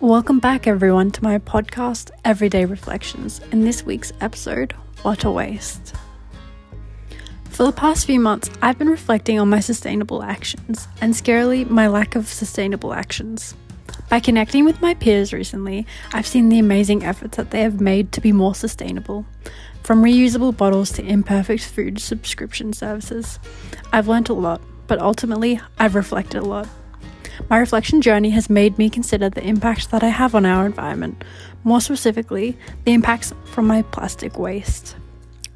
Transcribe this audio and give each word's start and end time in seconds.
Welcome 0.00 0.40
back, 0.40 0.66
everyone, 0.66 1.10
to 1.12 1.24
my 1.24 1.38
podcast, 1.38 2.10
Everyday 2.22 2.66
Reflections. 2.66 3.40
In 3.50 3.62
this 3.62 3.82
week's 3.82 4.12
episode, 4.20 4.72
What 5.00 5.24
a 5.24 5.30
Waste. 5.30 5.94
For 7.48 7.64
the 7.64 7.72
past 7.72 8.04
few 8.04 8.20
months, 8.20 8.50
I've 8.60 8.78
been 8.78 8.90
reflecting 8.90 9.40
on 9.40 9.48
my 9.48 9.60
sustainable 9.60 10.22
actions, 10.22 10.86
and 11.00 11.14
scarily, 11.14 11.68
my 11.70 11.88
lack 11.88 12.14
of 12.14 12.28
sustainable 12.28 12.92
actions. 12.92 13.54
By 14.10 14.20
connecting 14.20 14.66
with 14.66 14.82
my 14.82 14.92
peers 14.92 15.32
recently, 15.32 15.86
I've 16.12 16.26
seen 16.26 16.50
the 16.50 16.58
amazing 16.58 17.02
efforts 17.02 17.38
that 17.38 17.50
they 17.50 17.62
have 17.62 17.80
made 17.80 18.12
to 18.12 18.20
be 18.20 18.32
more 18.32 18.54
sustainable. 18.54 19.24
From 19.82 20.02
reusable 20.04 20.54
bottles 20.54 20.92
to 20.92 21.06
imperfect 21.06 21.64
food 21.64 21.98
subscription 22.00 22.74
services, 22.74 23.38
I've 23.94 24.08
learnt 24.08 24.28
a 24.28 24.34
lot, 24.34 24.60
but 24.88 25.00
ultimately, 25.00 25.58
I've 25.78 25.94
reflected 25.94 26.42
a 26.42 26.44
lot. 26.44 26.68
My 27.48 27.58
reflection 27.58 28.02
journey 28.02 28.30
has 28.30 28.50
made 28.50 28.78
me 28.78 28.90
consider 28.90 29.28
the 29.28 29.46
impact 29.46 29.90
that 29.90 30.02
I 30.02 30.08
have 30.08 30.34
on 30.34 30.46
our 30.46 30.66
environment, 30.66 31.22
more 31.64 31.80
specifically, 31.80 32.56
the 32.84 32.92
impacts 32.92 33.32
from 33.44 33.66
my 33.66 33.82
plastic 33.82 34.38
waste. 34.38 34.96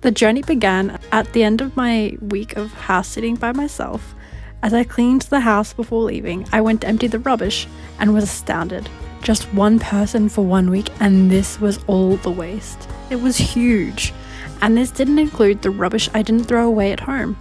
The 0.03 0.11
journey 0.11 0.43
began 0.43 0.99
at 1.13 1.33
the 1.33 1.43
end 1.43 1.61
of 1.61 1.77
my 1.77 2.17
week 2.21 2.57
of 2.57 2.73
house 2.73 3.09
sitting 3.09 3.37
by 3.37 3.53
myself. 3.53 4.15
As 4.63 4.73
I 4.73 4.85
cleaned 4.85 5.23
the 5.23 5.41
house 5.41 5.73
before 5.73 6.03
leaving, 6.03 6.47
I 6.53 6.61
went 6.61 6.83
to 6.83 6.87
empty 6.87 7.07
the 7.07 7.19
rubbish 7.19 7.67
and 7.99 8.15
was 8.15 8.25
astounded. 8.25 8.89
Just 9.23 9.53
one 9.53 9.79
person 9.79 10.29
for 10.29 10.43
one 10.43 10.71
week, 10.71 10.91
and 11.01 11.31
this 11.31 11.61
was 11.61 11.79
all 11.87 12.17
the 12.17 12.31
waste. 12.31 12.89
It 13.11 13.21
was 13.21 13.37
huge, 13.37 14.15
and 14.63 14.77
this 14.77 14.91
didn't 14.91 15.19
include 15.19 15.63
the 15.63 15.71
rubbish 15.71 16.09
I 16.15 16.23
didn't 16.23 16.45
throw 16.45 16.67
away 16.67 16.93
at 16.93 17.01
home. 17.01 17.37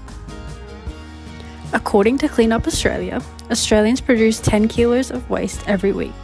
According 1.71 2.17
to 2.19 2.27
Clean 2.27 2.51
Up 2.51 2.65
Australia, 2.65 3.21
Australians 3.51 4.01
produce 4.01 4.39
10 4.39 4.67
kilos 4.69 5.11
of 5.11 5.29
waste 5.29 5.61
every 5.67 5.91
week. 5.91 6.15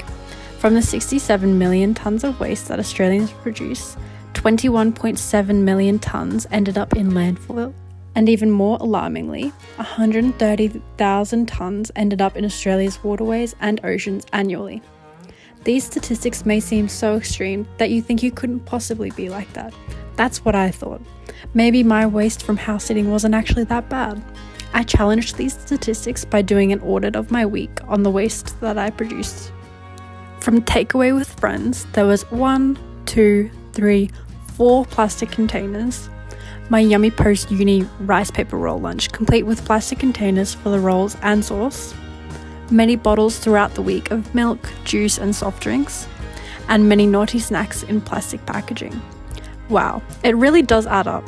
From 0.57 0.73
the 0.73 0.81
67 0.81 1.59
million 1.59 1.93
tonnes 1.93 2.23
of 2.23 2.39
waste 2.39 2.67
that 2.69 2.79
Australians 2.79 3.31
produce, 3.31 3.95
21.7 4.33 5.55
million 5.61 5.99
tonnes 5.99 6.47
ended 6.49 6.79
up 6.79 6.95
in 6.95 7.11
landfill. 7.11 7.73
And 8.15 8.27
even 8.27 8.49
more 8.49 8.77
alarmingly, 8.79 9.49
130,000 9.75 11.47
tonnes 11.47 11.91
ended 11.95 12.21
up 12.21 12.35
in 12.35 12.45
Australia's 12.45 13.03
waterways 13.03 13.55
and 13.59 13.79
oceans 13.83 14.25
annually. 14.33 14.81
These 15.63 15.83
statistics 15.83 16.45
may 16.45 16.59
seem 16.59 16.87
so 16.87 17.17
extreme 17.17 17.67
that 17.77 17.91
you 17.91 18.01
think 18.01 18.23
you 18.23 18.31
couldn't 18.31 18.61
possibly 18.61 19.11
be 19.11 19.29
like 19.29 19.51
that. 19.53 19.75
That's 20.15 20.43
what 20.43 20.55
I 20.55 20.71
thought. 20.71 21.01
Maybe 21.53 21.83
my 21.83 22.07
waste 22.07 22.41
from 22.41 22.57
house 22.57 22.85
sitting 22.85 23.11
wasn't 23.11 23.35
actually 23.35 23.65
that 23.65 23.89
bad. 23.89 24.23
I 24.75 24.83
challenged 24.83 25.37
these 25.37 25.57
statistics 25.57 26.25
by 26.25 26.41
doing 26.41 26.73
an 26.73 26.81
audit 26.81 27.15
of 27.15 27.31
my 27.31 27.45
week 27.45 27.79
on 27.87 28.03
the 28.03 28.11
waste 28.11 28.59
that 28.59 28.77
I 28.77 28.89
produced. 28.89 29.53
From 30.41 30.61
takeaway 30.61 31.15
with 31.15 31.39
friends, 31.39 31.85
there 31.93 32.05
was 32.05 32.29
one, 32.29 32.77
two, 33.05 33.49
three, 33.71 34.11
four 34.55 34.85
plastic 34.85 35.31
containers. 35.31 36.09
My 36.67 36.81
yummy 36.81 37.09
post 37.09 37.49
uni 37.51 37.83
rice 38.01 38.29
paper 38.29 38.57
roll 38.57 38.77
lunch, 38.77 39.13
complete 39.13 39.43
with 39.43 39.63
plastic 39.63 39.97
containers 39.97 40.53
for 40.53 40.71
the 40.71 40.79
rolls 40.79 41.15
and 41.21 41.45
sauce. 41.45 41.95
Many 42.69 42.97
bottles 42.97 43.39
throughout 43.39 43.75
the 43.75 43.81
week 43.81 44.11
of 44.11 44.35
milk, 44.35 44.59
juice, 44.83 45.17
and 45.17 45.33
soft 45.33 45.63
drinks. 45.63 46.05
And 46.67 46.89
many 46.89 47.07
naughty 47.07 47.39
snacks 47.39 47.83
in 47.83 48.01
plastic 48.01 48.45
packaging. 48.45 49.01
Wow, 49.69 50.01
it 50.21 50.35
really 50.35 50.63
does 50.63 50.85
add 50.85 51.07
up. 51.07 51.23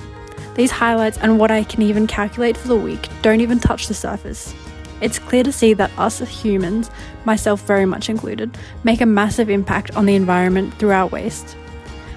These 0.58 0.72
highlights 0.72 1.20
and 1.20 1.40
what 1.40 1.52
I 1.52 1.64
can 1.64 1.84
even 1.84 2.08
calculate 2.08 2.58
for 2.58 2.68
the 2.68 2.76
week 2.76 3.08
don't 3.22 3.42
even 3.42 3.60
touch 3.60 3.88
the 3.88 3.94
surface. 3.94 4.56
It's 5.02 5.20
clear 5.20 5.44
to 5.44 5.52
see 5.52 5.74
that 5.76 5.92
us 6.00 6.20
as 6.20 6.30
humans, 6.30 6.90
myself 7.26 7.62
very 7.62 7.86
much 7.86 8.10
included, 8.10 8.58
make 8.84 9.00
a 9.00 9.06
massive 9.06 9.52
impact 9.52 9.96
on 9.96 10.08
the 10.08 10.16
environment 10.16 10.74
through 10.74 10.92
our 10.92 11.06
waste. 11.06 11.56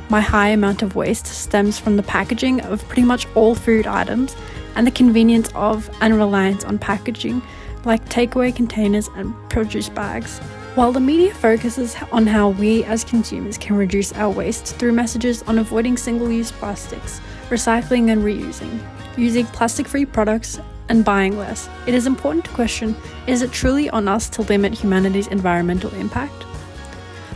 My 0.09 0.23
high 0.23 0.49
amount 0.49 0.81
of 0.81 0.97
waste 0.97 1.27
stems 1.27 1.79
from 1.79 1.99
the 1.99 2.03
packaging 2.03 2.63
of 2.63 2.87
pretty 2.89 3.05
much 3.05 3.27
all 3.35 3.55
food 3.55 3.87
items 3.87 4.35
and 4.75 4.87
the 4.87 4.91
convenience 4.91 5.51
of 5.55 5.91
and 6.01 6.17
reliance 6.17 6.65
on 6.65 6.79
packaging 6.79 7.43
like 7.85 8.09
takeaway 8.09 8.57
containers 8.57 9.09
and 9.17 9.35
produce 9.51 9.91
bags. 9.91 10.41
While 10.77 10.93
the 10.93 11.01
media 11.01 11.35
focuses 11.35 11.97
on 12.13 12.29
how 12.29 12.51
we 12.51 12.85
as 12.85 13.03
consumers 13.03 13.59
can 13.59 13.75
reduce 13.75 14.13
our 14.13 14.31
waste 14.31 14.77
through 14.77 14.93
messages 14.93 15.43
on 15.43 15.59
avoiding 15.59 15.97
single 15.97 16.31
use 16.31 16.53
plastics, 16.53 17.21
recycling 17.49 18.13
and 18.13 18.23
reusing, 18.23 18.79
using 19.17 19.47
plastic 19.47 19.89
free 19.89 20.05
products, 20.05 20.61
and 20.89 21.05
buying 21.05 21.37
less, 21.37 21.69
it 21.89 21.95
is 21.95 22.07
important 22.07 22.45
to 22.45 22.51
question 22.53 22.95
is 23.27 23.43
it 23.43 23.51
truly 23.51 23.91
on 23.91 24.07
us 24.07 24.29
to 24.29 24.43
limit 24.43 24.73
humanity's 24.73 25.27
environmental 25.27 25.93
impact? 25.95 26.45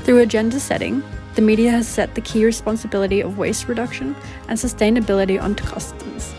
Through 0.04 0.18
agenda 0.18 0.60
setting, 0.60 1.02
the 1.34 1.42
media 1.42 1.72
has 1.72 1.88
set 1.88 2.14
the 2.14 2.20
key 2.20 2.44
responsibility 2.44 3.20
of 3.20 3.36
waste 3.36 3.66
reduction 3.66 4.14
and 4.48 4.56
sustainability 4.56 5.42
onto 5.42 5.64
customers. 5.64 6.32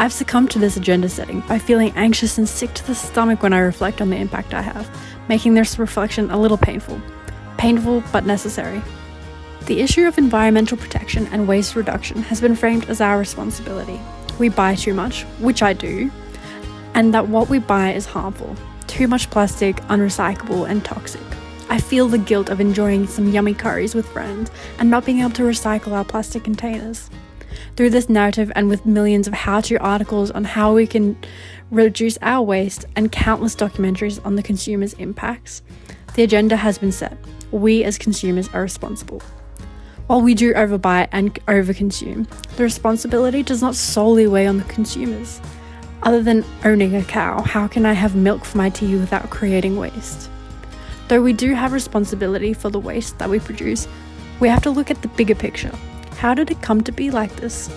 I've 0.00 0.12
succumbed 0.12 0.52
to 0.52 0.60
this 0.60 0.76
agenda 0.76 1.08
setting 1.08 1.40
by 1.40 1.58
feeling 1.58 1.92
anxious 1.96 2.38
and 2.38 2.48
sick 2.48 2.72
to 2.74 2.86
the 2.86 2.94
stomach 2.94 3.42
when 3.42 3.52
I 3.52 3.58
reflect 3.58 4.00
on 4.00 4.10
the 4.10 4.16
impact 4.16 4.54
I 4.54 4.62
have, 4.62 4.88
making 5.28 5.54
this 5.54 5.76
reflection 5.76 6.30
a 6.30 6.38
little 6.38 6.56
painful. 6.56 7.00
Painful 7.56 8.04
but 8.12 8.24
necessary. 8.24 8.80
The 9.66 9.80
issue 9.80 10.06
of 10.06 10.16
environmental 10.16 10.78
protection 10.78 11.26
and 11.32 11.48
waste 11.48 11.74
reduction 11.74 12.22
has 12.22 12.40
been 12.40 12.54
framed 12.54 12.88
as 12.88 13.00
our 13.00 13.18
responsibility. 13.18 14.00
We 14.38 14.50
buy 14.50 14.76
too 14.76 14.94
much, 14.94 15.24
which 15.40 15.64
I 15.64 15.72
do, 15.72 16.12
and 16.94 17.12
that 17.12 17.26
what 17.26 17.48
we 17.48 17.58
buy 17.58 17.92
is 17.92 18.06
harmful. 18.06 18.54
Too 18.86 19.08
much 19.08 19.28
plastic, 19.30 19.78
unrecyclable, 19.88 20.70
and 20.70 20.84
toxic. 20.84 21.20
I 21.70 21.80
feel 21.80 22.06
the 22.06 22.18
guilt 22.18 22.50
of 22.50 22.60
enjoying 22.60 23.08
some 23.08 23.32
yummy 23.32 23.52
curries 23.52 23.96
with 23.96 24.08
friends 24.08 24.52
and 24.78 24.90
not 24.90 25.04
being 25.04 25.18
able 25.20 25.30
to 25.32 25.42
recycle 25.42 25.90
our 25.90 26.04
plastic 26.04 26.44
containers. 26.44 27.10
Through 27.76 27.90
this 27.90 28.08
narrative 28.08 28.50
and 28.54 28.68
with 28.68 28.86
millions 28.86 29.26
of 29.26 29.34
how 29.34 29.60
to 29.62 29.76
articles 29.76 30.30
on 30.30 30.44
how 30.44 30.74
we 30.74 30.86
can 30.86 31.16
reduce 31.70 32.18
our 32.22 32.42
waste 32.42 32.86
and 32.96 33.12
countless 33.12 33.54
documentaries 33.54 34.24
on 34.24 34.36
the 34.36 34.42
consumer's 34.42 34.94
impacts, 34.94 35.62
the 36.14 36.22
agenda 36.22 36.56
has 36.56 36.78
been 36.78 36.92
set. 36.92 37.16
We 37.50 37.84
as 37.84 37.98
consumers 37.98 38.48
are 38.52 38.62
responsible. 38.62 39.22
While 40.06 40.22
we 40.22 40.34
do 40.34 40.54
overbuy 40.54 41.08
and 41.12 41.34
overconsume, 41.46 42.26
the 42.56 42.62
responsibility 42.62 43.42
does 43.42 43.60
not 43.60 43.74
solely 43.74 44.26
weigh 44.26 44.46
on 44.46 44.56
the 44.56 44.64
consumers. 44.64 45.40
Other 46.02 46.22
than 46.22 46.44
owning 46.64 46.94
a 46.94 47.04
cow, 47.04 47.42
how 47.42 47.68
can 47.68 47.84
I 47.84 47.92
have 47.92 48.14
milk 48.16 48.44
for 48.44 48.56
my 48.56 48.70
tea 48.70 48.96
without 48.96 49.28
creating 49.30 49.76
waste? 49.76 50.30
Though 51.08 51.20
we 51.20 51.32
do 51.32 51.54
have 51.54 51.72
responsibility 51.72 52.52
for 52.52 52.70
the 52.70 52.78
waste 52.78 53.18
that 53.18 53.28
we 53.28 53.38
produce, 53.38 53.88
we 54.40 54.48
have 54.48 54.62
to 54.62 54.70
look 54.70 54.90
at 54.90 55.02
the 55.02 55.08
bigger 55.08 55.34
picture. 55.34 55.72
How 56.18 56.34
did 56.34 56.50
it 56.50 56.60
come 56.62 56.82
to 56.82 56.90
be 56.90 57.12
like 57.12 57.36
this? 57.36 57.70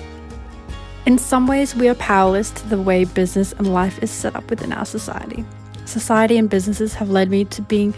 In 1.06 1.20
some 1.20 1.46
ways, 1.46 1.76
we 1.76 1.88
are 1.90 1.96
powerless 1.96 2.50
to 2.50 2.68
the 2.70 2.82
way 2.82 3.06
business 3.06 3.54
and 3.54 3.72
life 3.72 4.02
is 4.02 4.10
set 4.10 4.36
up 4.36 4.50
within 4.50 4.74
our 4.74 4.86
society. 4.86 5.46
Society 5.86 6.38
and 6.38 6.50
businesses 6.50 6.96
have 6.96 7.12
led 7.12 7.30
me 7.30 7.46
to 7.46 7.62
being 7.62 7.94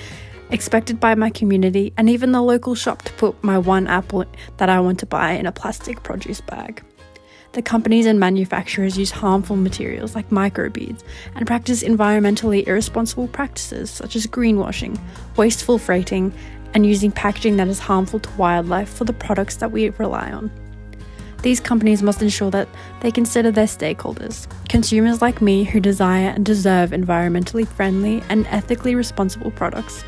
expected 0.50 1.00
by 1.00 1.16
my 1.16 1.30
community 1.30 1.94
and 1.96 2.10
even 2.10 2.34
the 2.34 2.42
local 2.42 2.76
shop 2.76 3.04
to 3.04 3.14
put 3.14 3.42
my 3.42 3.58
one 3.58 3.88
apple 3.88 4.26
that 4.58 4.68
I 4.68 4.82
want 4.82 5.00
to 5.00 5.06
buy 5.06 5.32
in 5.32 5.46
a 5.46 5.52
plastic 5.54 6.04
produce 6.04 6.42
bag. 6.42 6.84
The 7.54 7.62
companies 7.62 8.06
and 8.06 8.20
manufacturers 8.20 8.98
use 8.98 9.12
harmful 9.12 9.56
materials 9.56 10.14
like 10.14 10.30
microbeads 10.30 11.04
and 11.36 11.48
practice 11.48 11.84
environmentally 11.84 12.68
irresponsible 12.68 13.30
practices 13.30 13.90
such 13.90 14.18
as 14.18 14.28
greenwashing, 14.28 15.00
wasteful 15.38 15.78
freighting, 15.78 16.34
and 16.74 16.86
using 16.86 17.12
packaging 17.12 17.58
that 17.58 17.68
is 17.68 17.80
harmful 17.80 18.20
to 18.20 18.30
wildlife 18.32 18.90
for 18.90 19.06
the 19.06 19.14
products 19.14 19.58
that 19.58 19.72
we 19.72 19.90
rely 19.90 20.32
on. 20.32 20.52
These 21.44 21.60
companies 21.60 22.02
must 22.02 22.22
ensure 22.22 22.52
that 22.52 22.70
they 23.02 23.12
consider 23.12 23.52
their 23.52 23.66
stakeholders, 23.66 24.48
consumers 24.70 25.22
like 25.22 25.42
me 25.42 25.66
who 25.66 25.82
desire 25.82 26.30
and 26.30 26.46
deserve 26.46 26.92
environmentally 26.92 27.68
friendly 27.68 28.24
and 28.30 28.48
ethically 28.48 28.96
responsible 28.96 29.52
products. 29.52 30.06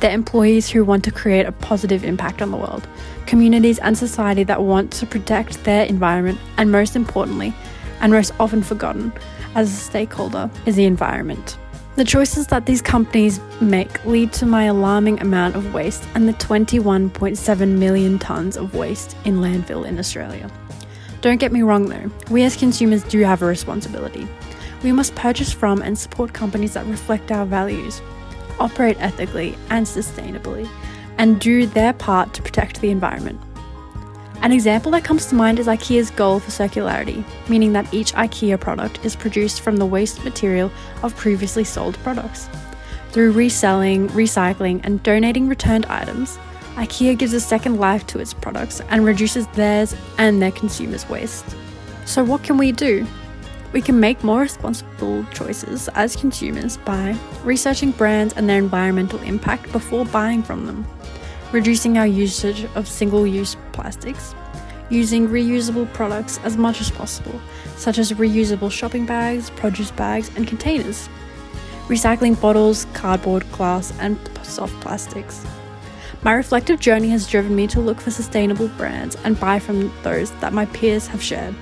Their 0.00 0.12
employees 0.12 0.70
who 0.70 0.82
want 0.82 1.04
to 1.04 1.10
create 1.10 1.46
a 1.46 1.52
positive 1.52 2.02
impact 2.02 2.40
on 2.40 2.50
the 2.50 2.56
world, 2.56 2.88
communities 3.26 3.78
and 3.78 3.96
society 3.96 4.42
that 4.44 4.62
want 4.62 4.90
to 4.94 5.06
protect 5.06 5.64
their 5.64 5.84
environment, 5.84 6.38
and 6.56 6.72
most 6.72 6.96
importantly, 6.96 7.54
and 8.00 8.12
most 8.12 8.32
often 8.40 8.62
forgotten 8.62 9.12
as 9.54 9.70
a 9.70 9.76
stakeholder, 9.76 10.50
is 10.66 10.76
the 10.76 10.84
environment. 10.84 11.58
The 11.96 12.04
choices 12.04 12.48
that 12.48 12.66
these 12.66 12.82
companies 12.82 13.38
make 13.60 14.04
lead 14.04 14.32
to 14.34 14.46
my 14.46 14.64
alarming 14.64 15.20
amount 15.20 15.54
of 15.54 15.72
waste 15.72 16.02
and 16.16 16.26
the 16.26 16.32
21.7 16.32 17.78
million 17.78 18.18
tonnes 18.18 18.56
of 18.56 18.74
waste 18.74 19.16
in 19.24 19.36
landfill 19.36 19.86
in 19.86 20.00
Australia. 20.00 20.50
Don't 21.20 21.38
get 21.38 21.52
me 21.52 21.62
wrong 21.62 21.86
though, 21.86 22.10
we 22.30 22.42
as 22.42 22.56
consumers 22.56 23.04
do 23.04 23.20
have 23.20 23.42
a 23.42 23.46
responsibility. 23.46 24.26
We 24.82 24.90
must 24.90 25.14
purchase 25.14 25.52
from 25.52 25.82
and 25.82 25.96
support 25.96 26.32
companies 26.32 26.74
that 26.74 26.84
reflect 26.86 27.30
our 27.30 27.46
values, 27.46 28.02
operate 28.58 29.00
ethically 29.00 29.56
and 29.70 29.86
sustainably, 29.86 30.68
and 31.18 31.40
do 31.40 31.64
their 31.64 31.92
part 31.92 32.34
to 32.34 32.42
protect 32.42 32.80
the 32.80 32.90
environment. 32.90 33.40
An 34.44 34.52
example 34.52 34.92
that 34.92 35.04
comes 35.04 35.24
to 35.26 35.34
mind 35.34 35.58
is 35.58 35.68
IKEA's 35.68 36.10
goal 36.10 36.38
for 36.38 36.50
circularity, 36.50 37.24
meaning 37.48 37.72
that 37.72 37.94
each 37.94 38.12
IKEA 38.12 38.60
product 38.60 39.02
is 39.02 39.16
produced 39.16 39.62
from 39.62 39.78
the 39.78 39.86
waste 39.86 40.22
material 40.22 40.70
of 41.02 41.16
previously 41.16 41.64
sold 41.64 41.96
products. 42.00 42.50
Through 43.08 43.32
reselling, 43.32 44.10
recycling, 44.10 44.82
and 44.84 45.02
donating 45.02 45.48
returned 45.48 45.86
items, 45.86 46.38
IKEA 46.74 47.16
gives 47.16 47.32
a 47.32 47.40
second 47.40 47.78
life 47.78 48.06
to 48.08 48.18
its 48.18 48.34
products 48.34 48.82
and 48.90 49.06
reduces 49.06 49.46
theirs 49.54 49.96
and 50.18 50.42
their 50.42 50.52
consumers' 50.52 51.08
waste. 51.08 51.56
So, 52.04 52.22
what 52.22 52.42
can 52.42 52.58
we 52.58 52.70
do? 52.70 53.06
We 53.72 53.80
can 53.80 53.98
make 53.98 54.22
more 54.22 54.40
responsible 54.40 55.24
choices 55.32 55.88
as 55.94 56.16
consumers 56.16 56.76
by 56.76 57.16
researching 57.44 57.92
brands 57.92 58.34
and 58.34 58.46
their 58.46 58.58
environmental 58.58 59.20
impact 59.20 59.72
before 59.72 60.04
buying 60.04 60.42
from 60.42 60.66
them, 60.66 60.86
reducing 61.54 61.96
our 61.96 62.06
usage 62.06 62.66
of 62.74 62.88
single 62.88 63.24
use 63.24 63.56
plastics, 63.70 64.34
using 64.90 65.28
reusable 65.28 65.90
products 65.94 66.40
as 66.42 66.56
much 66.56 66.80
as 66.80 66.90
possible, 66.90 67.40
such 67.76 67.96
as 67.96 68.10
reusable 68.12 68.72
shopping 68.72 69.06
bags, 69.06 69.50
produce 69.50 69.92
bags, 69.92 70.32
and 70.36 70.48
containers, 70.48 71.08
recycling 71.86 72.38
bottles, 72.40 72.86
cardboard, 72.92 73.50
glass, 73.52 73.96
and 74.00 74.18
soft 74.42 74.74
plastics. 74.80 75.46
My 76.24 76.32
reflective 76.32 76.80
journey 76.80 77.10
has 77.10 77.28
driven 77.28 77.54
me 77.54 77.68
to 77.68 77.80
look 77.80 78.00
for 78.00 78.10
sustainable 78.10 78.68
brands 78.68 79.14
and 79.22 79.38
buy 79.38 79.60
from 79.60 79.92
those 80.02 80.32
that 80.40 80.52
my 80.52 80.66
peers 80.66 81.06
have 81.06 81.22
shared. 81.22 81.54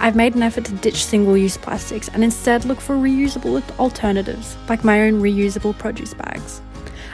I've 0.00 0.16
made 0.16 0.34
an 0.34 0.42
effort 0.42 0.66
to 0.66 0.72
ditch 0.72 1.06
single 1.06 1.36
use 1.36 1.56
plastics 1.56 2.08
and 2.08 2.22
instead 2.22 2.66
look 2.66 2.80
for 2.80 2.96
reusable 2.96 3.62
alternatives, 3.78 4.58
like 4.68 4.84
my 4.84 5.00
own 5.02 5.22
reusable 5.22 5.78
produce 5.78 6.12
bags. 6.12 6.60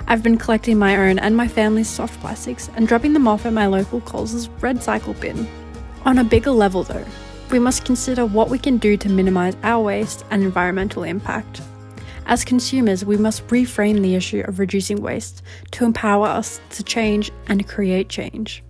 I've 0.06 0.23
been 0.23 0.38
collecting 0.38 0.79
my 0.79 0.97
own 0.97 1.19
and 1.19 1.37
my 1.37 1.49
family's 1.49 1.88
soft 1.88 2.20
plastics 2.20 2.70
and 2.75 2.88
dropping 2.88 3.12
them 3.12 3.29
off 3.29 3.47
at 3.47 3.52
my 3.52 3.67
local 3.67 4.00
Coles' 4.00 4.49
REDcycle 4.61 5.20
bin. 5.20 5.49
On 6.05 6.19
a 6.19 6.25
bigger 6.25 6.50
level, 6.50 6.82
though, 6.82 7.05
we 7.50 7.58
must 7.58 7.85
consider 7.85 8.25
what 8.25 8.49
we 8.49 8.58
can 8.58 8.79
do 8.79 8.97
to 8.97 9.08
minimise 9.08 9.56
our 9.62 9.82
waste 9.82 10.25
and 10.31 10.43
environmental 10.43 11.02
impact. 11.02 11.62
As 12.26 12.44
consumers, 12.44 13.05
we 13.05 13.17
must 13.17 13.47
reframe 13.49 14.02
the 14.02 14.14
issue 14.14 14.44
of 14.47 14.58
reducing 14.58 15.02
waste 15.02 15.43
to 15.73 15.85
empower 15.85 16.26
us 16.26 16.61
to 16.70 16.85
change 16.85 17.31
and 17.49 17.69
create 17.69 18.08
change. 18.08 18.62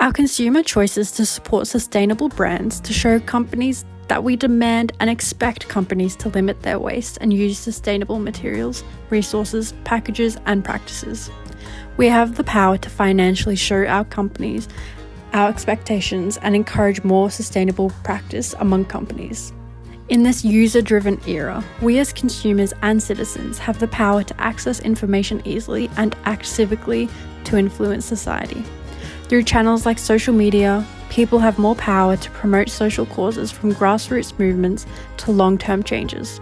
Our 0.00 0.12
consumer 0.12 0.62
choices 0.62 1.12
to 1.12 1.24
support 1.24 1.68
sustainable 1.68 2.28
brands 2.28 2.80
to 2.80 2.92
show 2.92 3.20
companies 3.20 3.84
that 4.08 4.24
we 4.24 4.36
demand 4.36 4.92
and 5.00 5.08
expect 5.08 5.68
companies 5.68 6.16
to 6.16 6.28
limit 6.28 6.62
their 6.62 6.78
waste 6.78 7.18
and 7.20 7.32
use 7.32 7.58
sustainable 7.58 8.18
materials, 8.18 8.84
resources, 9.10 9.72
packages, 9.84 10.36
and 10.46 10.64
practices. 10.64 11.30
We 11.96 12.08
have 12.08 12.36
the 12.36 12.44
power 12.44 12.76
to 12.78 12.90
financially 12.90 13.56
show 13.56 13.84
our 13.86 14.04
companies 14.04 14.68
our 15.34 15.48
expectations 15.48 16.36
and 16.38 16.54
encourage 16.54 17.02
more 17.02 17.28
sustainable 17.28 17.90
practice 18.04 18.54
among 18.60 18.84
companies. 18.86 19.52
In 20.08 20.22
this 20.22 20.44
user 20.44 20.80
driven 20.80 21.20
era, 21.26 21.64
we 21.82 21.98
as 21.98 22.12
consumers 22.12 22.72
and 22.82 23.02
citizens 23.02 23.58
have 23.58 23.78
the 23.80 23.88
power 23.88 24.22
to 24.22 24.40
access 24.40 24.80
information 24.80 25.42
easily 25.44 25.90
and 25.96 26.14
act 26.24 26.44
civically 26.44 27.10
to 27.44 27.56
influence 27.56 28.04
society. 28.04 28.62
Through 29.24 29.44
channels 29.44 29.86
like 29.86 29.98
social 29.98 30.34
media, 30.34 30.86
people 31.14 31.38
have 31.38 31.60
more 31.60 31.76
power 31.76 32.16
to 32.16 32.30
promote 32.32 32.68
social 32.68 33.06
causes 33.06 33.52
from 33.52 33.72
grassroots 33.72 34.36
movements 34.36 34.84
to 35.16 35.30
long 35.30 35.56
term 35.56 35.80
changes. 35.80 36.40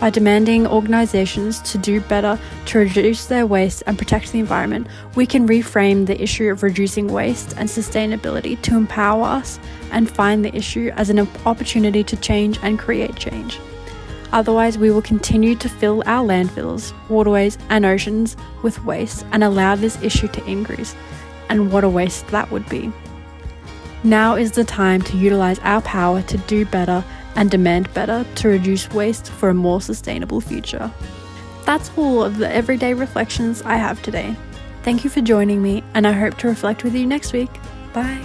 By 0.00 0.10
demanding 0.10 0.66
organisations 0.66 1.60
to 1.70 1.78
do 1.78 2.00
better 2.00 2.36
to 2.66 2.78
reduce 2.78 3.26
their 3.26 3.46
waste 3.46 3.84
and 3.86 3.96
protect 3.96 4.32
the 4.32 4.40
environment, 4.40 4.88
we 5.14 5.26
can 5.26 5.46
reframe 5.46 6.06
the 6.06 6.20
issue 6.20 6.50
of 6.50 6.64
reducing 6.64 7.06
waste 7.06 7.54
and 7.56 7.68
sustainability 7.68 8.60
to 8.62 8.76
empower 8.76 9.22
us 9.22 9.60
and 9.92 10.10
find 10.10 10.44
the 10.44 10.56
issue 10.56 10.90
as 10.96 11.08
an 11.08 11.20
opportunity 11.46 12.02
to 12.02 12.16
change 12.16 12.58
and 12.64 12.80
create 12.80 13.14
change. 13.14 13.60
Otherwise, 14.32 14.76
we 14.76 14.90
will 14.90 15.02
continue 15.02 15.54
to 15.54 15.68
fill 15.68 16.02
our 16.06 16.26
landfills, 16.26 16.92
waterways, 17.08 17.58
and 17.68 17.84
oceans 17.84 18.36
with 18.64 18.84
waste 18.84 19.24
and 19.30 19.44
allow 19.44 19.76
this 19.76 20.02
issue 20.02 20.28
to 20.28 20.44
increase. 20.46 20.96
And 21.48 21.70
what 21.70 21.84
a 21.84 21.88
waste 21.88 22.26
that 22.28 22.50
would 22.50 22.68
be. 22.68 22.92
Now 24.02 24.34
is 24.34 24.52
the 24.52 24.64
time 24.64 25.02
to 25.02 25.16
utilise 25.16 25.58
our 25.60 25.82
power 25.82 26.22
to 26.22 26.38
do 26.38 26.64
better 26.64 27.04
and 27.36 27.50
demand 27.50 27.92
better 27.94 28.24
to 28.36 28.48
reduce 28.48 28.90
waste 28.90 29.30
for 29.30 29.50
a 29.50 29.54
more 29.54 29.80
sustainable 29.80 30.40
future. 30.40 30.90
That's 31.64 31.90
all 31.96 32.22
of 32.24 32.38
the 32.38 32.50
everyday 32.50 32.94
reflections 32.94 33.62
I 33.62 33.76
have 33.76 34.02
today. 34.02 34.34
Thank 34.82 35.04
you 35.04 35.10
for 35.10 35.20
joining 35.20 35.62
me, 35.62 35.84
and 35.94 36.06
I 36.06 36.12
hope 36.12 36.38
to 36.38 36.48
reflect 36.48 36.84
with 36.84 36.94
you 36.94 37.06
next 37.06 37.32
week. 37.32 37.50
Bye. 37.92 38.24